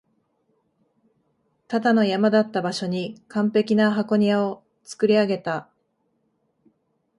[1.67, 5.69] ただの山だった場所に完璧な箱庭を造り上げた